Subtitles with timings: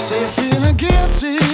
[0.00, 1.49] Say you're feeling guilty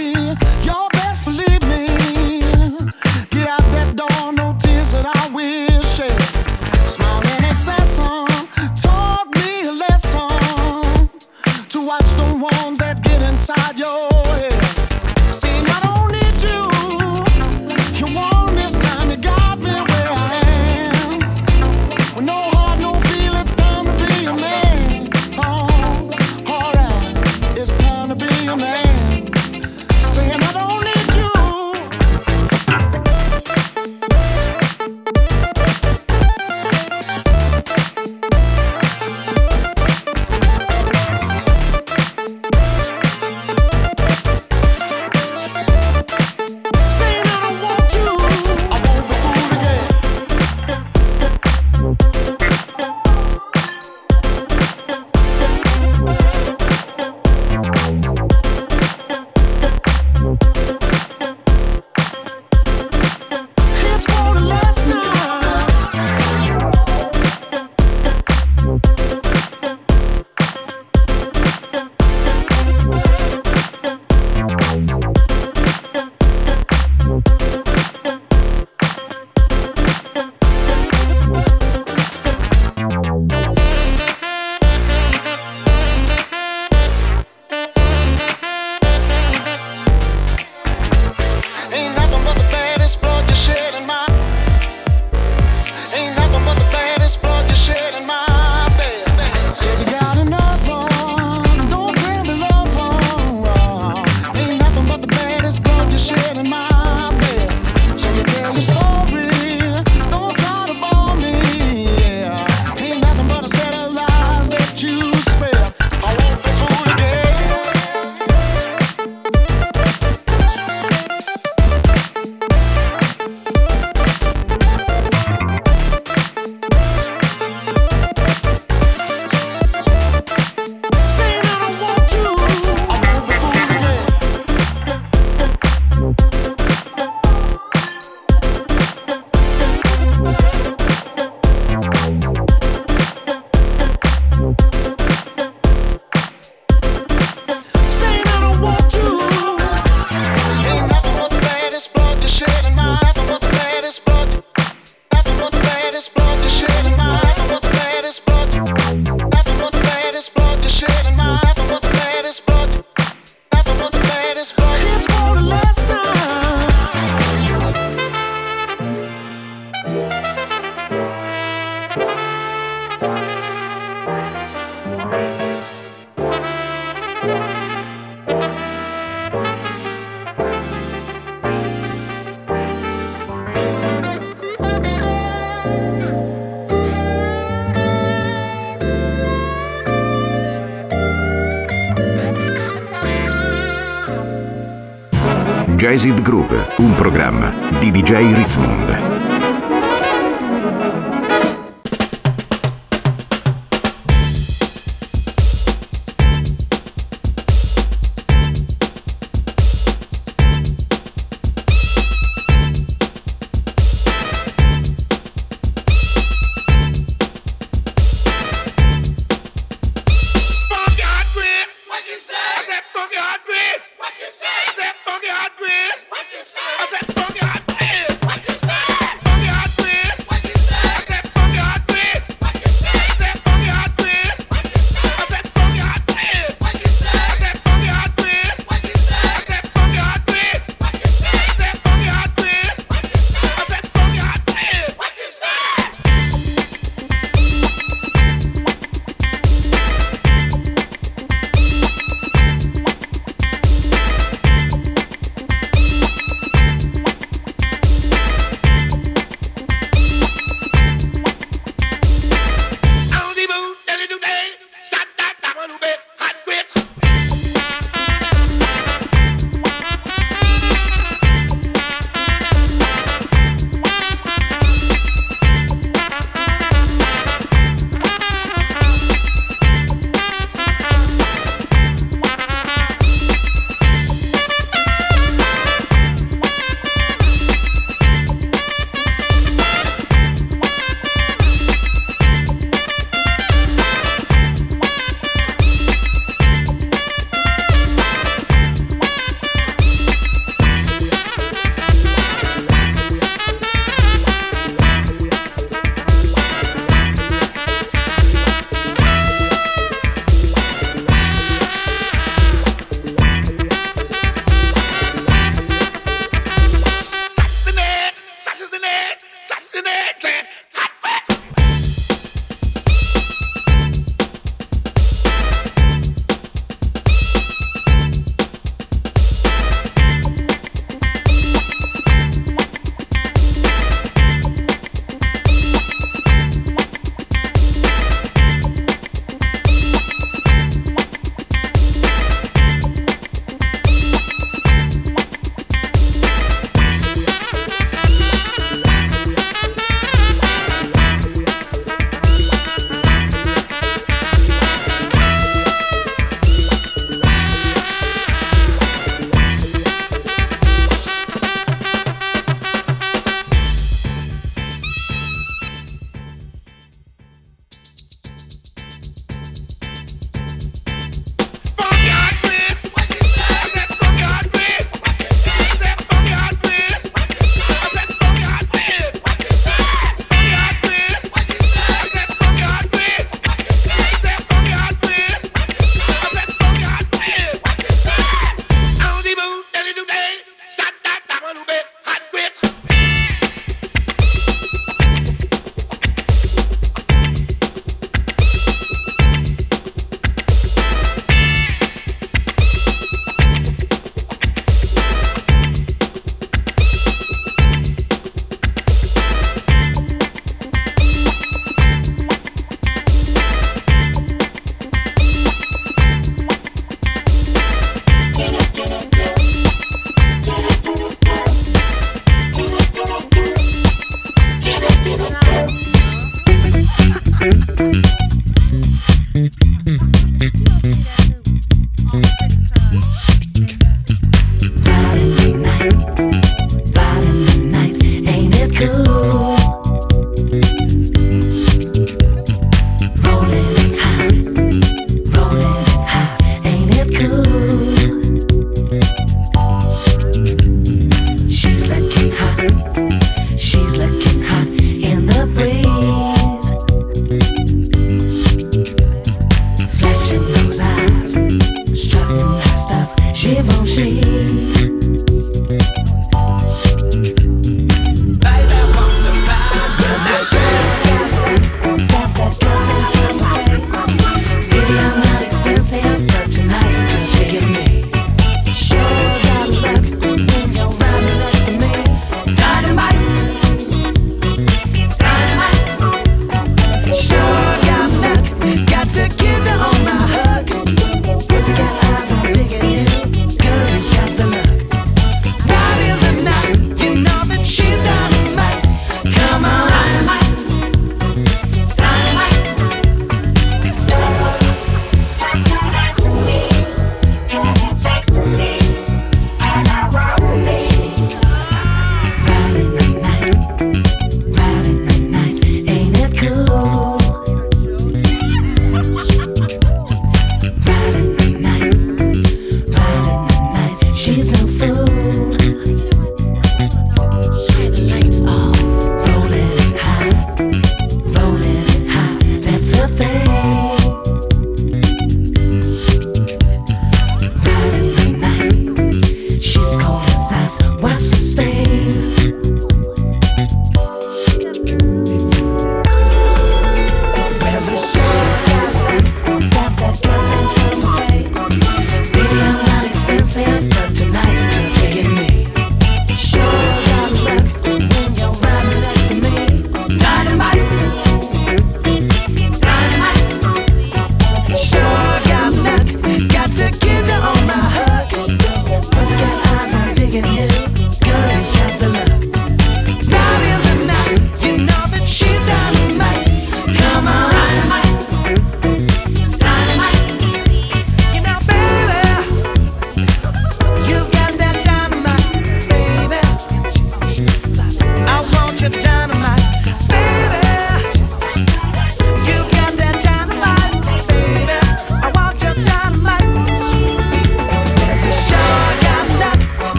[195.88, 199.05] Jazzed Groove, un programma di DJ Ritzmond.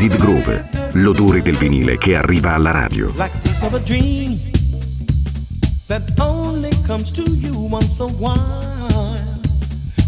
[0.00, 3.12] Zid Grove, l'odore del vinile che arriva alla radio.
[5.88, 9.20] That only comes to you once a while.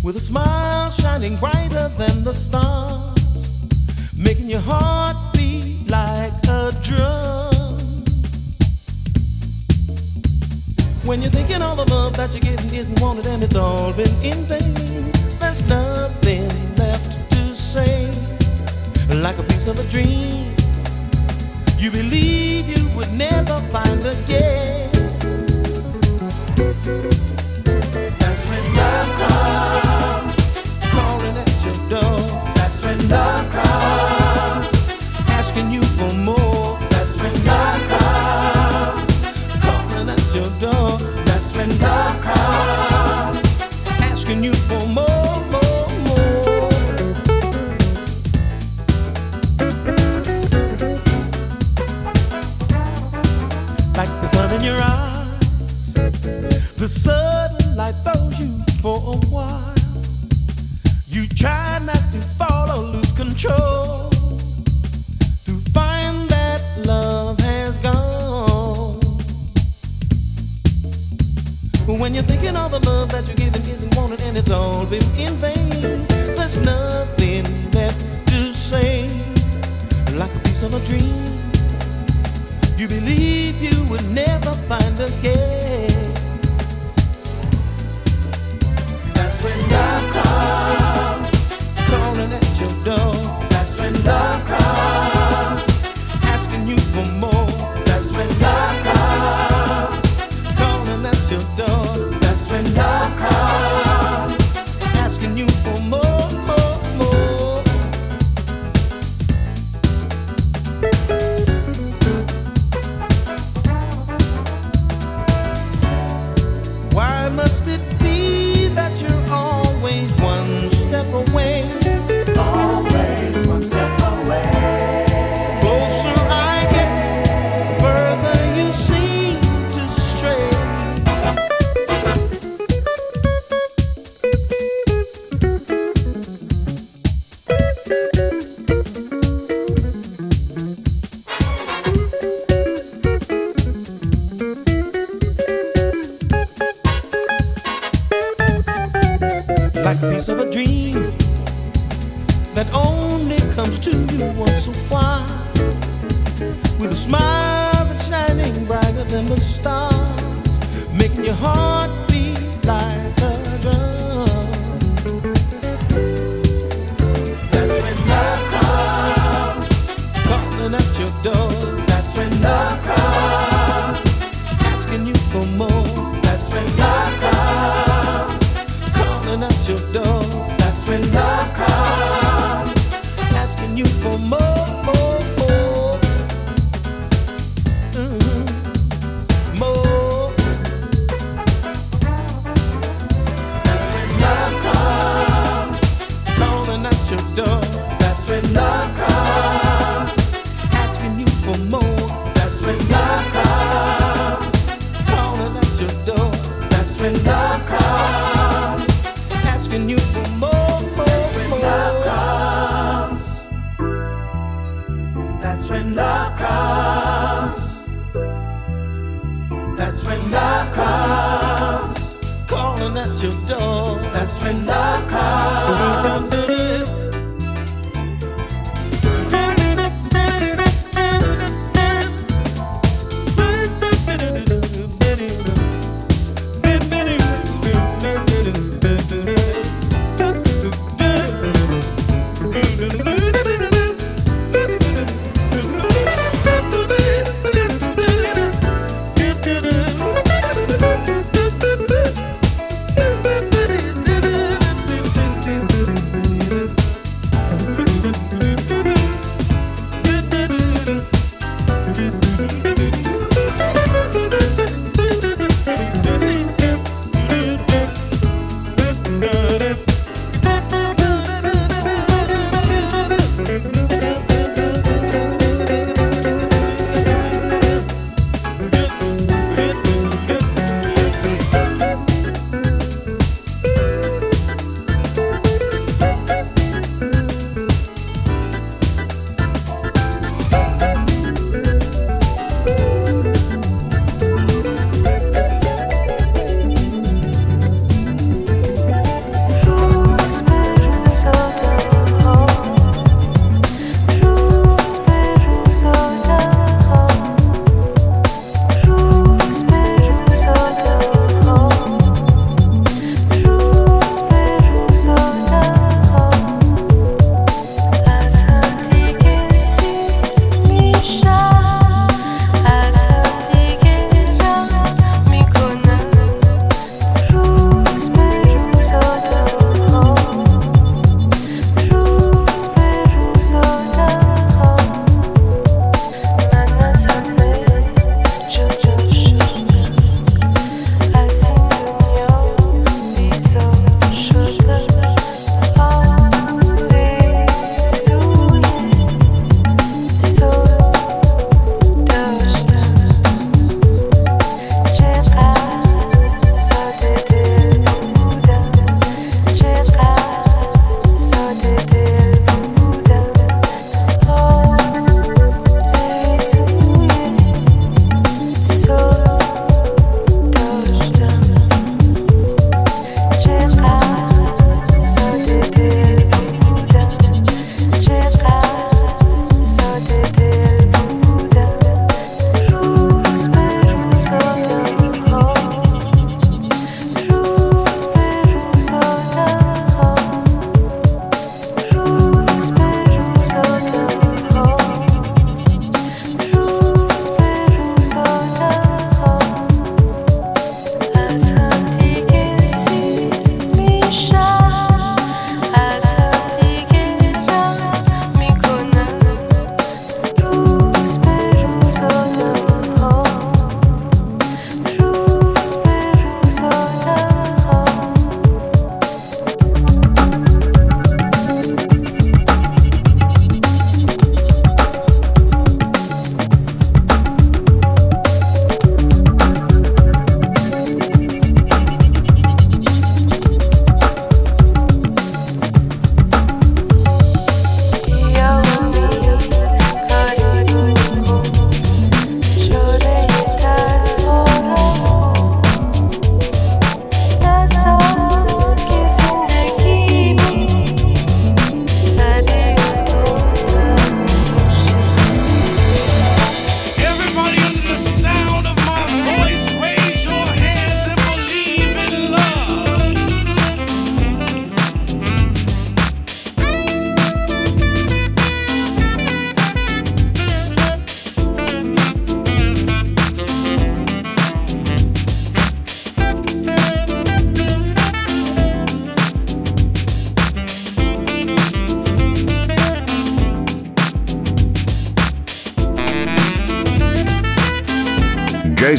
[0.03, 3.13] With a smile shining brighter than the stars,
[4.17, 7.51] making your heart beat like a drum.
[11.05, 14.09] When you're thinking all the love that you're getting isn't wanted and it's all been
[14.23, 18.12] in vain, there's nothing left to say
[19.09, 20.53] like a piece of a dream
[21.83, 24.89] you believe you would never find again.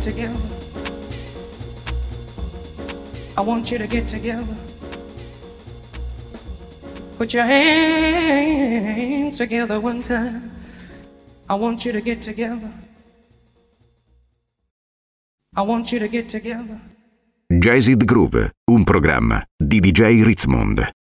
[0.00, 0.40] Get together.
[3.36, 4.56] I want you to get together.
[7.18, 10.50] Put your hands together one time.
[11.50, 12.72] I want you to get together.
[15.54, 16.80] I want you to get together.
[17.46, 20.99] Jazzid Groove, un programma di DJ Ritzmond.